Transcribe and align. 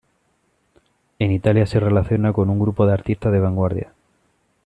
En 1.19 1.29
Italia 1.31 1.67
se 1.67 1.79
relaciona 1.79 2.33
con 2.33 2.49
un 2.49 2.57
grupo 2.59 2.87
de 2.87 2.93
artistas 2.93 3.31
de 3.31 3.39
vanguardia. 3.39 3.93